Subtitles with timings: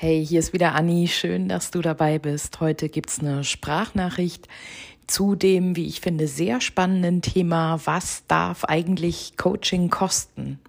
[0.00, 1.08] Hey, hier ist wieder Anni.
[1.08, 2.60] Schön, dass du dabei bist.
[2.60, 4.46] Heute gibt's eine Sprachnachricht
[5.08, 10.60] zu dem, wie ich finde, sehr spannenden Thema, was darf eigentlich Coaching kosten?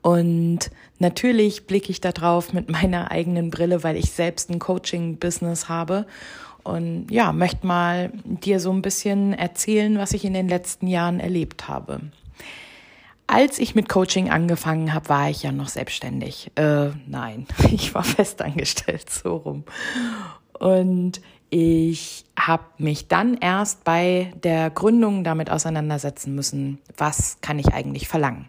[0.00, 5.68] Und natürlich blicke ich da drauf mit meiner eigenen Brille, weil ich selbst ein Coaching-Business
[5.68, 6.06] habe.
[6.62, 11.20] Und ja, möchte mal dir so ein bisschen erzählen, was ich in den letzten Jahren
[11.20, 12.00] erlebt habe.
[13.26, 16.52] Als ich mit Coaching angefangen habe, war ich ja noch selbstständig.
[16.56, 19.64] Äh, nein, ich war festangestellt, so rum.
[20.58, 21.20] Und
[21.50, 28.08] ich habe mich dann erst bei der Gründung damit auseinandersetzen müssen, was kann ich eigentlich
[28.08, 28.48] verlangen.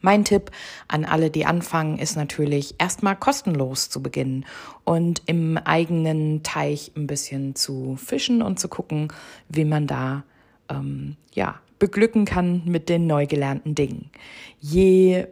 [0.00, 0.50] Mein Tipp
[0.88, 4.44] an alle, die anfangen, ist natürlich erstmal kostenlos zu beginnen
[4.84, 9.08] und im eigenen Teich ein bisschen zu fischen und zu gucken,
[9.48, 10.24] wie man da
[10.68, 14.08] ähm, ja beglücken kann mit den neu gelernten Dingen.
[14.60, 15.26] Je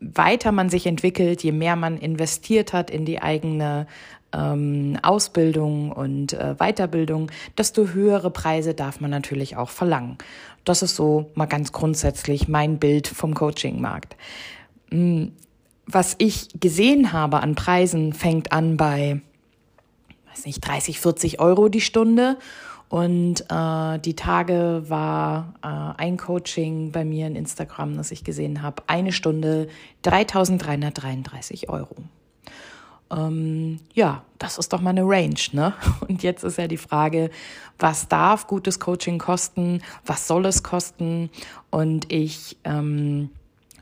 [0.00, 3.86] weiter man sich entwickelt, je mehr man investiert hat in die eigene
[4.34, 10.18] ähm, Ausbildung und äh, Weiterbildung, desto höhere Preise darf man natürlich auch verlangen.
[10.64, 14.14] Das ist so mal ganz grundsätzlich mein Bild vom Coaching-Markt.
[14.90, 15.32] Hm,
[15.86, 19.22] was ich gesehen habe an Preisen, fängt an bei,
[20.30, 22.36] weiß nicht, 30, 40 Euro die Stunde
[22.88, 28.62] und äh, die Tage war äh, ein Coaching bei mir in Instagram, das ich gesehen
[28.62, 29.68] habe, eine Stunde
[30.04, 31.96] 3.333 Euro.
[33.10, 35.74] Ähm, ja, das ist doch mal eine Range, ne?
[36.08, 37.30] Und jetzt ist ja die Frage,
[37.78, 39.82] was darf gutes Coaching kosten?
[40.04, 41.30] Was soll es kosten?
[41.70, 43.30] Und ich ähm,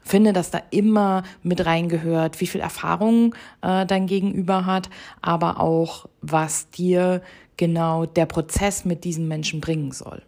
[0.03, 6.06] finde, dass da immer mit reingehört, wie viel Erfahrung äh, dein Gegenüber hat, aber auch,
[6.20, 7.23] was dir
[7.56, 10.22] genau der Prozess mit diesen Menschen bringen soll.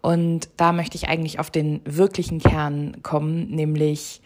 [0.00, 4.20] Und da möchte ich eigentlich auf den wirklichen Kern kommen, nämlich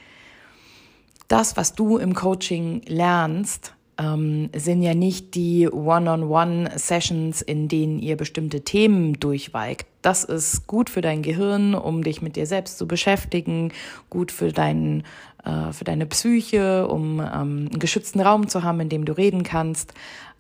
[1.29, 8.17] das, was du im Coaching lernst, ähm, sind ja nicht die One-on-One-Sessions, in denen ihr
[8.17, 9.87] bestimmte Themen durchweigt.
[10.03, 13.73] Das ist gut für dein Gehirn, um dich mit dir selbst zu beschäftigen,
[14.09, 15.03] gut für, dein,
[15.49, 17.27] äh, für deine Psyche, um ähm,
[17.71, 19.95] einen geschützten Raum zu haben, in dem du reden kannst.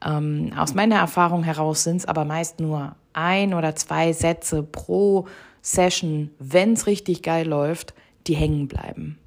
[0.04, 5.26] Ähm, aus meiner Erfahrung heraus sind es aber meist nur ein oder zwei Sätze pro
[5.62, 7.94] Session, wenn es richtig geil läuft,
[8.26, 9.18] die hängen bleiben,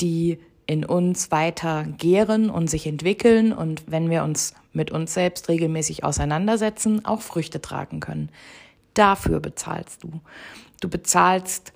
[0.00, 5.48] die in uns weiter gären und sich entwickeln und wenn wir uns mit uns selbst
[5.48, 8.30] regelmäßig auseinandersetzen, auch Früchte tragen können.
[8.94, 10.20] Dafür bezahlst du.
[10.80, 11.72] Du bezahlst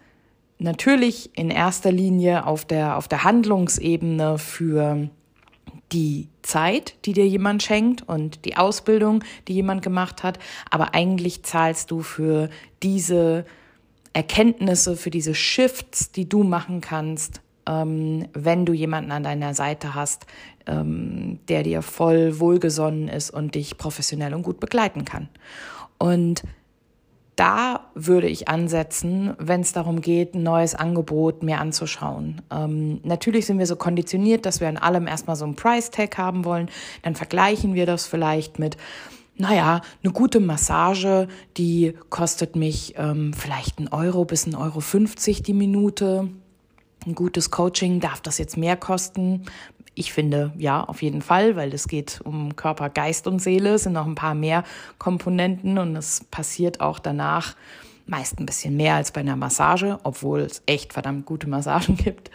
[0.59, 5.09] natürlich in erster Linie auf der, auf der Handlungsebene für
[5.93, 10.39] die Zeit, die dir jemand schenkt und die Ausbildung, die jemand gemacht hat,
[10.71, 12.51] aber eigentlich zahlst du für
[12.83, 13.45] diese
[14.13, 19.95] Erkenntnisse, für diese Shifts, die du machen kannst, ähm, wenn du jemanden an deiner Seite
[19.95, 20.27] hast,
[20.67, 25.29] ähm, der dir voll wohlgesonnen ist und dich professionell und gut begleiten kann.
[25.99, 26.43] Und
[27.37, 32.41] da würde ich ansetzen, wenn es darum geht, ein neues Angebot mir anzuschauen.
[32.51, 36.47] Ähm, natürlich sind wir so konditioniert, dass wir an allem erstmal so einen Price-Tag haben
[36.47, 36.71] wollen.
[37.03, 38.79] Dann vergleichen wir das vielleicht mit,
[39.37, 45.43] naja, eine gute Massage, die kostet mich ähm, vielleicht ein Euro bis ein Euro 50
[45.43, 46.31] die Minute.
[47.07, 49.45] Ein gutes Coaching darf das jetzt mehr kosten.
[49.95, 53.85] Ich finde, ja, auf jeden Fall, weil es geht um Körper, Geist und Seele, es
[53.85, 54.65] sind noch ein paar mehr
[54.99, 57.55] Komponenten und es passiert auch danach
[58.07, 62.31] meist ein bisschen mehr als bei einer Massage, obwohl es echt verdammt gute Massagen gibt.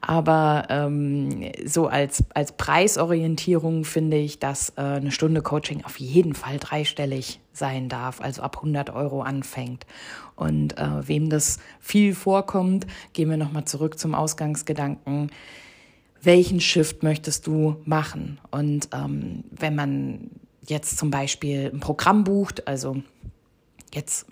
[0.00, 6.34] Aber ähm, so als, als Preisorientierung finde ich, dass äh, eine Stunde Coaching auf jeden
[6.34, 9.86] Fall dreistellig sein darf, also ab 100 Euro anfängt.
[10.34, 15.30] Und äh, wem das viel vorkommt, gehen wir nochmal zurück zum Ausgangsgedanken
[16.22, 18.38] welchen Shift möchtest du machen?
[18.50, 20.30] Und ähm, wenn man
[20.66, 23.02] jetzt zum Beispiel ein Programm bucht, also
[23.94, 24.26] jetzt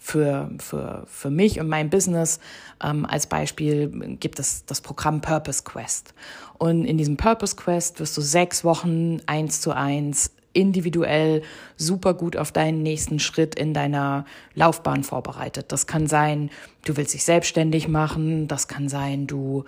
[0.00, 2.40] für, für, für mich und mein Business
[2.82, 6.14] ähm, als Beispiel gibt es das Programm Purpose Quest.
[6.58, 11.42] Und in diesem Purpose Quest wirst du sechs Wochen eins zu eins individuell
[11.76, 14.24] super gut auf deinen nächsten Schritt in deiner
[14.54, 15.72] Laufbahn vorbereitet.
[15.72, 16.50] Das kann sein,
[16.84, 19.64] du willst dich selbstständig machen, das kann sein, du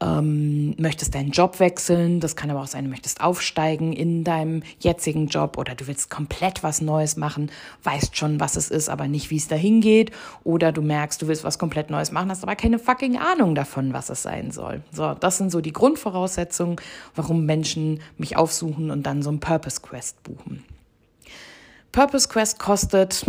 [0.00, 4.62] ähm, möchtest deinen Job wechseln, das kann aber auch sein, du möchtest aufsteigen in deinem
[4.78, 7.50] jetzigen Job oder du willst komplett was Neues machen,
[7.82, 10.10] weißt schon, was es ist, aber nicht, wie es dahin geht
[10.44, 13.94] oder du merkst, du willst was komplett Neues machen, hast aber keine fucking Ahnung davon,
[13.94, 14.82] was es sein soll.
[14.92, 16.76] So, das sind so die Grundvoraussetzungen,
[17.14, 20.62] warum Menschen mich aufsuchen und dann so ein Purpose Quest buchen.
[21.92, 23.24] Purpose Quest kostet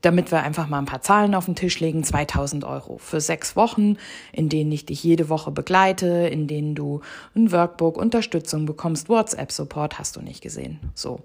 [0.00, 3.56] damit wir einfach mal ein paar Zahlen auf den Tisch legen, 2000 Euro für sechs
[3.56, 3.96] Wochen,
[4.32, 7.00] in denen ich dich jede Woche begleite, in denen du
[7.34, 10.78] ein Workbook, Unterstützung bekommst, WhatsApp-Support hast du nicht gesehen.
[10.94, 11.20] So.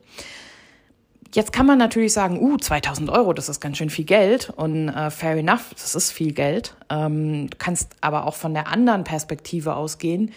[1.34, 4.90] Jetzt kann man natürlich sagen, uh, 2000 Euro, das ist ganz schön viel Geld und
[4.90, 6.76] äh, fair enough, das ist viel Geld.
[6.92, 10.32] Ähm, du kannst aber auch von der anderen Perspektive ausgehen.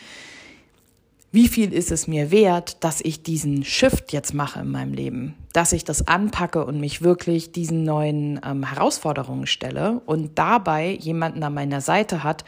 [1.37, 5.35] Wie viel ist es mir wert, dass ich diesen Shift jetzt mache in meinem Leben?
[5.53, 11.43] Dass ich das anpacke und mich wirklich diesen neuen ähm, Herausforderungen stelle und dabei jemanden
[11.43, 12.47] an meiner Seite hat,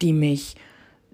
[0.00, 0.54] die mich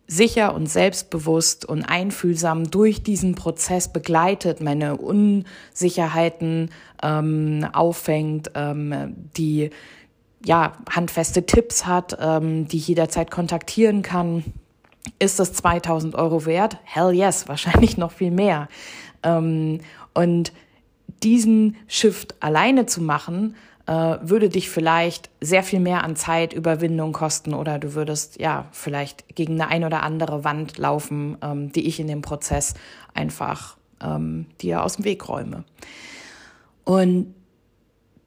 [0.06, 6.70] sicher und selbstbewusst und einfühlsam durch diesen Prozess begleitet, meine Unsicherheiten
[7.02, 9.70] ähm, auffängt, ähm, die
[10.44, 14.44] ja handfeste Tipps hat, ähm, die ich jederzeit kontaktieren kann.
[15.18, 16.78] Ist das 2000 Euro wert?
[16.84, 18.68] Hell yes, wahrscheinlich noch viel mehr.
[19.22, 19.80] Ähm,
[20.14, 20.52] und
[21.22, 23.56] diesen Shift alleine zu machen,
[23.86, 28.66] äh, würde dich vielleicht sehr viel mehr an Zeit, Überwindung kosten oder du würdest ja
[28.72, 32.74] vielleicht gegen eine ein oder andere Wand laufen, ähm, die ich in dem Prozess
[33.14, 35.64] einfach ähm, dir aus dem Weg räume.
[36.84, 37.34] Und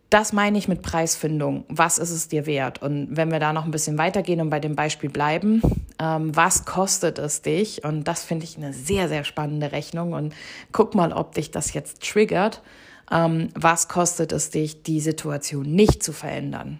[0.10, 1.66] das meine ich mit Preisfindung.
[1.68, 2.82] Was ist es dir wert?
[2.82, 5.62] Und wenn wir da noch ein bisschen weitergehen und bei dem Beispiel bleiben,
[6.00, 7.84] ähm, was kostet es dich?
[7.84, 10.14] Und das finde ich eine sehr, sehr spannende Rechnung.
[10.14, 10.34] Und
[10.72, 12.62] guck mal, ob dich das jetzt triggert
[13.12, 16.80] ähm, was kostet es dich, die Situation nicht zu verändern?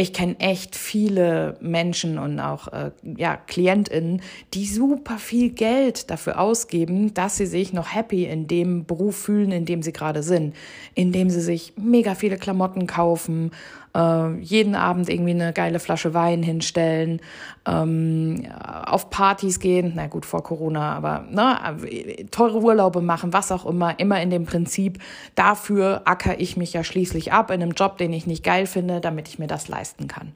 [0.00, 4.22] Ich kenne echt viele Menschen und auch äh, ja, KlientInnen,
[4.54, 9.50] die super viel Geld dafür ausgeben, dass sie sich noch happy in dem Beruf fühlen,
[9.50, 10.54] in dem sie gerade sind.
[10.94, 13.50] Indem sie sich mega viele Klamotten kaufen,
[13.98, 17.20] äh, jeden Abend irgendwie eine geile Flasche Wein hinstellen,
[17.66, 18.46] ähm,
[18.86, 23.98] auf Partys gehen, na gut, vor Corona, aber ne, teure Urlaube machen, was auch immer,
[23.98, 24.98] immer in dem Prinzip,
[25.34, 29.00] dafür acker ich mich ja schließlich ab in einem Job, den ich nicht geil finde,
[29.00, 30.32] damit ich mir das leisten kann.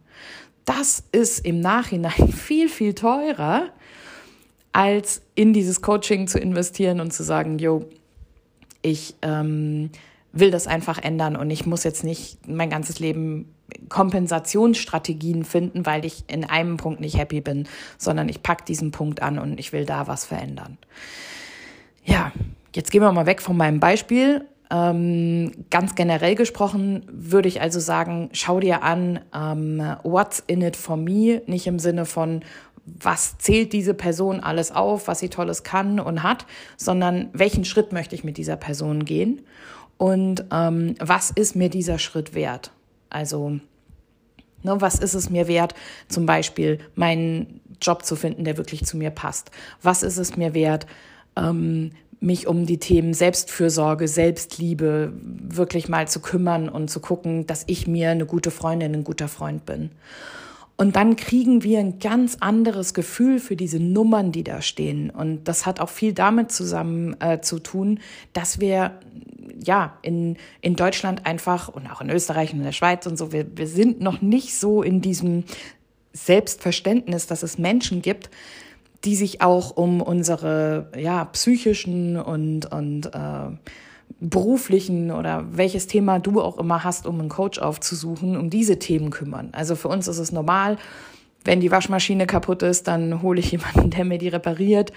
[0.64, 3.68] Das ist im Nachhinein viel, viel teurer,
[4.72, 7.84] als in dieses Coaching zu investieren und zu sagen, yo,
[8.80, 9.90] ich ähm,
[10.32, 13.54] will das einfach ändern und ich muss jetzt nicht mein ganzes Leben
[13.88, 17.68] Kompensationsstrategien finden, weil ich in einem Punkt nicht happy bin,
[17.98, 20.78] sondern ich pack diesen Punkt an und ich will da was verändern.
[22.04, 22.32] Ja,
[22.74, 24.46] jetzt gehen wir mal weg von meinem Beispiel.
[24.70, 30.76] Ähm, ganz generell gesprochen würde ich also sagen, schau dir an, ähm, what's in it
[30.76, 32.40] for me, nicht im Sinne von,
[32.84, 36.46] was zählt diese Person alles auf, was sie tolles kann und hat,
[36.76, 39.42] sondern welchen Schritt möchte ich mit dieser Person gehen
[40.02, 42.72] und ähm, was ist mir dieser Schritt wert?
[43.08, 43.60] Also,
[44.64, 45.76] ne, was ist es mir wert,
[46.08, 49.52] zum Beispiel meinen Job zu finden, der wirklich zu mir passt?
[49.80, 50.88] Was ist es mir wert,
[51.36, 57.62] ähm, mich um die Themen Selbstfürsorge, Selbstliebe wirklich mal zu kümmern und zu gucken, dass
[57.68, 59.92] ich mir eine gute Freundin, ein guter Freund bin?
[60.76, 65.10] Und dann kriegen wir ein ganz anderes Gefühl für diese Nummern, die da stehen.
[65.10, 68.00] Und das hat auch viel damit zusammen äh, zu tun,
[68.32, 68.98] dass wir
[69.64, 73.32] ja in, in Deutschland einfach und auch in Österreich und in der Schweiz und so,
[73.32, 75.44] wir, wir sind noch nicht so in diesem
[76.12, 78.30] Selbstverständnis, dass es Menschen gibt,
[79.04, 83.56] die sich auch um unsere ja, psychischen und, und äh,
[84.20, 89.10] beruflichen oder welches Thema du auch immer hast, um einen Coach aufzusuchen, um diese Themen
[89.10, 89.50] kümmern.
[89.52, 90.78] Also für uns ist es normal,
[91.44, 94.92] wenn die Waschmaschine kaputt ist, dann hole ich jemanden, der mir die repariert.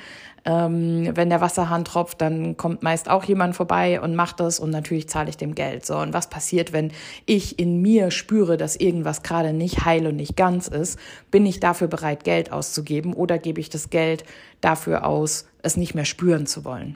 [0.47, 4.69] Ähm, wenn der Wasserhahn tropft, dann kommt meist auch jemand vorbei und macht das und
[4.69, 5.85] natürlich zahle ich dem Geld.
[5.85, 6.91] So, und was passiert, wenn
[7.25, 10.99] ich in mir spüre, dass irgendwas gerade nicht heil und nicht ganz ist?
[11.31, 14.23] Bin ich dafür bereit, Geld auszugeben oder gebe ich das Geld
[14.61, 16.95] dafür aus, es nicht mehr spüren zu wollen?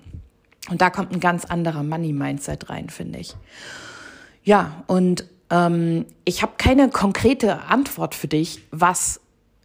[0.70, 3.36] Und da kommt ein ganz anderer Money-Mindset rein, finde ich.
[4.44, 9.22] Ja, und ähm, ich habe keine konkrete Antwort für dich, was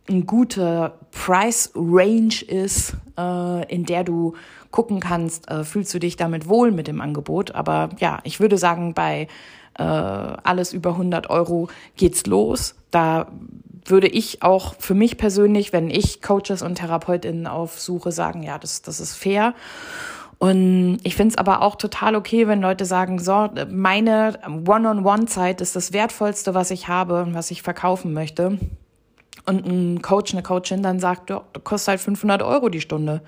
[0.08, 4.34] ein guter Price Range ist, äh, in der du
[4.70, 7.54] gucken kannst, äh, fühlst du dich damit wohl mit dem Angebot.
[7.54, 9.28] Aber ja, ich würde sagen, bei
[9.78, 12.74] äh, alles über 100 Euro geht's los.
[12.90, 13.28] Da
[13.86, 18.82] würde ich auch für mich persönlich, wenn ich Coaches und Therapeutinnen aufsuche, sagen, ja, das,
[18.82, 19.54] das ist fair.
[20.44, 25.74] Und ich finde es aber auch total okay, wenn Leute sagen, so, meine One-on-One-Zeit ist
[25.74, 28.58] das Wertvollste, was ich habe und was ich verkaufen möchte.
[29.46, 33.22] Und ein Coach, eine Coachin dann sagt, ja, kostet halt 500 Euro die Stunde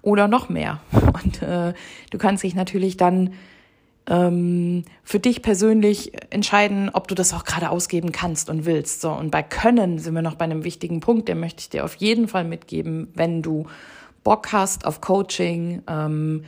[0.00, 0.80] oder noch mehr.
[1.24, 1.74] Und äh,
[2.10, 3.34] du kannst dich natürlich dann
[4.06, 9.02] ähm, für dich persönlich entscheiden, ob du das auch gerade ausgeben kannst und willst.
[9.02, 11.84] So und bei Können sind wir noch bei einem wichtigen Punkt, den möchte ich dir
[11.84, 13.66] auf jeden Fall mitgeben, wenn du
[14.24, 16.44] Bock hast auf Coaching, ähm,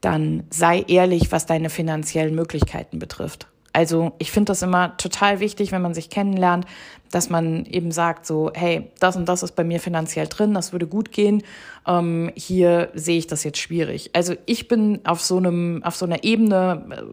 [0.00, 3.46] dann sei ehrlich, was deine finanziellen Möglichkeiten betrifft.
[3.72, 6.66] Also ich finde das immer total wichtig, wenn man sich kennenlernt,
[7.10, 10.72] dass man eben sagt, so, hey, das und das ist bei mir finanziell drin, das
[10.72, 11.42] würde gut gehen.
[11.86, 14.10] Ähm, hier sehe ich das jetzt schwierig.
[14.14, 17.04] Also ich bin auf so einem, auf so einer Ebene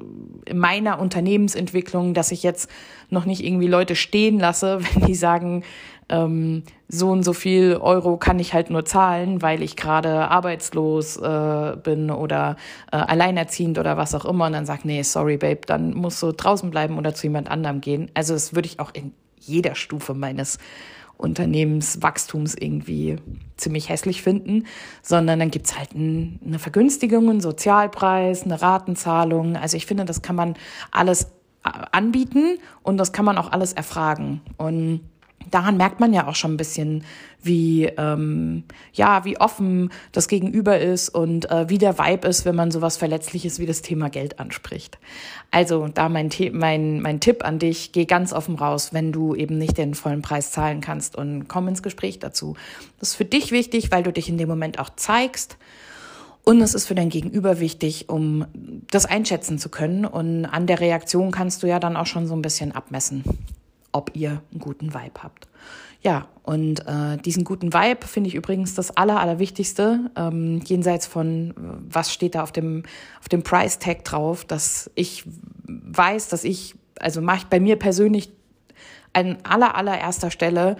[0.46, 2.70] äh, meiner Unternehmensentwicklung, dass ich jetzt
[3.10, 5.64] noch nicht irgendwie Leute stehen lasse, wenn die sagen,
[6.10, 11.18] ähm, so und so viel Euro kann ich halt nur zahlen, weil ich gerade arbeitslos
[11.18, 12.56] äh, bin oder
[12.92, 14.46] äh, alleinerziehend oder was auch immer.
[14.46, 17.82] Und dann sagt, nee, sorry, Babe, dann musst du draußen bleiben oder zu jemand anderem
[17.82, 18.10] gehen.
[18.14, 19.12] Also das würde ich auch in
[19.48, 20.58] jeder Stufe meines
[21.18, 23.18] Unternehmenswachstums irgendwie
[23.58, 24.66] ziemlich hässlich finden,
[25.02, 29.56] sondern dann gibt's halt ein, eine Vergünstigung, einen Sozialpreis, eine Ratenzahlung.
[29.56, 30.56] Also ich finde, das kann man
[30.92, 31.24] alles
[31.66, 34.42] äh, anbieten und das kann man auch alles erfragen.
[34.58, 35.02] Und
[35.52, 37.04] daran merkt man ja auch schon ein bisschen,
[37.42, 38.64] wie ähm,
[38.94, 42.98] ja, wie offen das Gegenüber ist und äh, wie der Vibe ist, wenn man sowas
[42.98, 44.98] Verletzliches wie das Thema Geld anspricht.
[45.52, 49.58] Also da mein, mein, mein Tipp an dich, geh ganz offen raus, wenn du eben
[49.58, 52.56] nicht den vollen Preis zahlen kannst und komm ins Gespräch dazu.
[53.00, 55.58] Das ist für dich wichtig, weil du dich in dem Moment auch zeigst.
[56.44, 58.46] Und es ist für dein Gegenüber wichtig, um
[58.90, 60.06] das einschätzen zu können.
[60.06, 63.24] Und an der Reaktion kannst du ja dann auch schon so ein bisschen abmessen
[63.98, 65.48] ob ihr einen guten Vibe habt.
[66.02, 71.54] Ja, und äh, diesen guten Vibe finde ich übrigens das Aller, Allerwichtigste, ähm, jenseits von,
[71.90, 72.84] was steht da auf dem,
[73.20, 75.24] auf dem Price Tag drauf, dass ich
[75.66, 78.32] weiß, dass ich, also mache ich bei mir persönlich
[79.14, 80.78] an aller, allererster Stelle,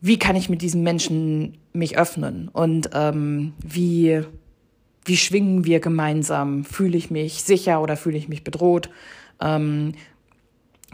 [0.00, 4.22] wie kann ich mit diesem Menschen mich öffnen und ähm, wie,
[5.04, 6.64] wie schwingen wir gemeinsam?
[6.64, 8.90] Fühle ich mich sicher oder fühle ich mich bedroht?
[9.40, 9.94] Ähm,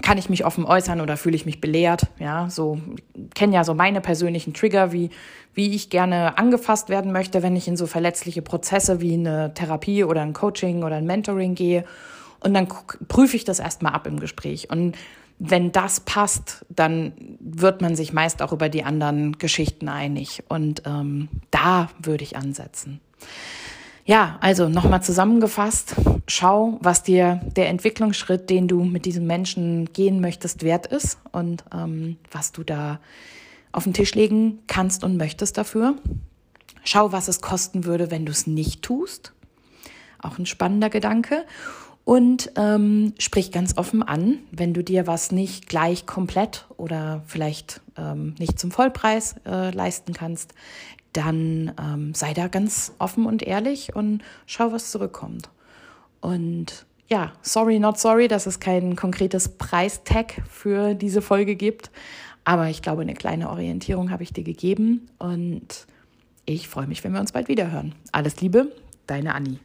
[0.02, 2.08] kann ich mich offen äußern oder fühle ich mich belehrt?
[2.18, 2.78] Ja, so
[3.34, 5.10] kenne ja so meine persönlichen Trigger, wie
[5.54, 10.04] wie ich gerne angefasst werden möchte, wenn ich in so verletzliche Prozesse wie eine Therapie
[10.04, 11.84] oder ein Coaching oder ein Mentoring gehe.
[12.40, 12.68] Und dann
[13.08, 14.68] prüfe ich das erstmal ab im Gespräch.
[14.70, 14.96] Und
[15.38, 20.42] wenn das passt, dann wird man sich meist auch über die anderen Geschichten einig.
[20.48, 23.00] Und ähm, da würde ich ansetzen.
[24.06, 25.94] Ja, also nochmal zusammengefasst,
[26.26, 31.64] schau, was dir der Entwicklungsschritt, den du mit diesem Menschen gehen möchtest, wert ist und
[31.73, 33.00] ähm, was du da
[33.73, 35.94] auf den Tisch legen kannst und möchtest dafür.
[36.84, 39.32] Schau, was es kosten würde, wenn du es nicht tust.
[40.18, 41.44] Auch ein spannender Gedanke.
[42.04, 47.80] Und ähm, sprich ganz offen an, wenn du dir was nicht gleich komplett oder vielleicht
[47.96, 50.52] ähm, nicht zum Vollpreis äh, leisten kannst,
[51.14, 55.49] dann ähm, sei da ganz offen und ehrlich und schau, was zurückkommt.
[56.21, 61.90] Und ja, sorry, not sorry, dass es kein konkretes Preistag für diese Folge gibt.
[62.44, 65.87] Aber ich glaube, eine kleine Orientierung habe ich dir gegeben und
[66.44, 67.94] ich freue mich, wenn wir uns bald wieder hören.
[68.12, 68.71] Alles Liebe,
[69.06, 69.59] deine Anni.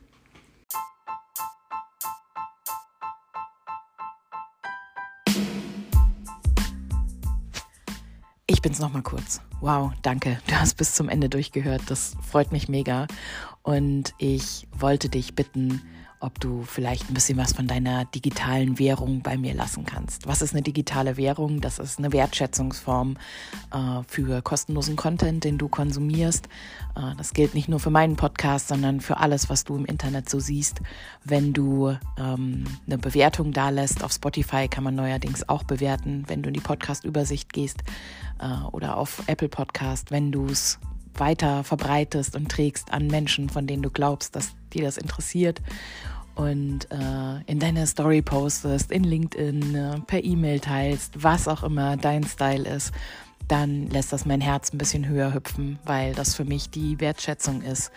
[8.59, 9.39] Ich bin's noch mal kurz.
[9.61, 10.37] Wow, danke.
[10.47, 11.81] Du hast bis zum Ende durchgehört.
[11.87, 13.07] Das freut mich mega.
[13.63, 15.81] Und ich wollte dich bitten,
[16.21, 20.27] ob du vielleicht ein bisschen was von deiner digitalen Währung bei mir lassen kannst.
[20.27, 21.61] Was ist eine digitale Währung?
[21.61, 23.17] Das ist eine Wertschätzungsform
[23.71, 26.47] äh, für kostenlosen Content, den du konsumierst.
[26.95, 30.29] Äh, das gilt nicht nur für meinen Podcast, sondern für alles, was du im Internet
[30.29, 30.81] so siehst.
[31.23, 36.43] Wenn du ähm, eine Bewertung da lässt, auf Spotify kann man neuerdings auch bewerten, wenn
[36.43, 37.83] du in die Podcast-Übersicht gehst
[38.39, 40.79] äh, oder auf Apple Podcast, wenn du es
[41.15, 45.61] weiter verbreitest und trägst an Menschen, von denen du glaubst, dass die das interessiert
[46.39, 51.97] und äh, in deine Story postest, in LinkedIn, äh, per E-Mail teilst, was auch immer
[51.97, 52.93] dein Style ist,
[53.49, 57.61] dann lässt das mein Herz ein bisschen höher hüpfen, weil das für mich die Wertschätzung
[57.61, 57.91] ist,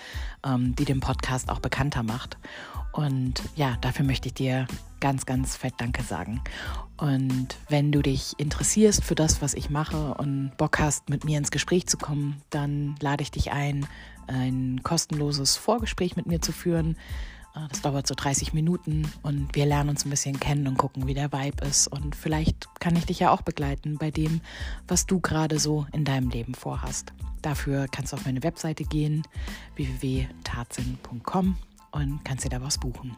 [0.44, 2.36] ähm, die den Podcast auch bekannter macht.
[2.92, 4.66] Und ja, dafür möchte ich dir
[4.98, 6.40] ganz, ganz fett Danke sagen.
[6.96, 11.38] Und wenn du dich interessierst für das, was ich mache und Bock hast, mit mir
[11.38, 13.86] ins Gespräch zu kommen, dann lade ich dich ein,
[14.26, 16.96] ein kostenloses Vorgespräch mit mir zu führen.
[17.54, 21.06] Äh, das dauert so 30 Minuten und wir lernen uns ein bisschen kennen und gucken,
[21.06, 21.88] wie der Vibe ist.
[21.88, 24.40] Und vielleicht kann ich dich ja auch begleiten bei dem,
[24.88, 27.12] was du gerade so in deinem Leben vorhast.
[27.42, 29.22] Dafür kannst du auf meine Webseite gehen,
[29.74, 31.56] www.tarzin.com
[31.90, 33.16] und kannst dir da was buchen.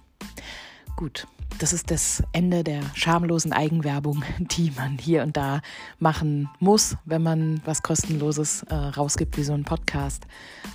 [0.97, 1.27] Gut,
[1.59, 5.61] das ist das Ende der schamlosen Eigenwerbung, die man hier und da
[5.99, 10.27] machen muss, wenn man was kostenloses äh, rausgibt wie so ein Podcast.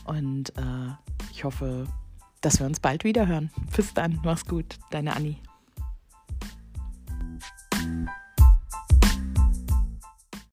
[0.05, 0.91] Und äh,
[1.31, 1.85] ich hoffe,
[2.41, 3.49] dass wir uns bald wieder hören.
[3.75, 5.37] Bis dann, mach's gut, deine Anni.